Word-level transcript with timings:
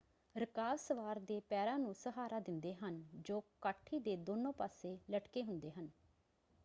ਰਕਾਬ 0.35 0.77
ਸਵਾਰ 0.77 1.19
ਦੇ 1.21 1.39
ਪੈਰਾਂ 1.49 1.77
ਨੂੰ 1.79 1.93
ਸਹਾਰਾ 1.95 2.39
ਦਿੰਦੇ 2.39 2.73
ਹਨ 2.75 3.01
ਜੋ 3.21 3.39
ਕਾਠੀ 3.61 3.99
ਦੇ 3.99 4.15
ਦੋਨੋਂ 4.23 4.53
ਪਾਸੇ 4.53 4.97
ਲਟਕੇ 5.11 5.43
ਹੁੰਦੇ 5.43 5.71
ਹਨ। 5.71 5.89